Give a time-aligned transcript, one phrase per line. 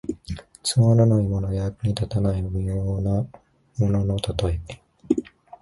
[0.63, 3.29] つまらないものや、役に立たない無用なも
[3.91, 4.59] ののたとえ。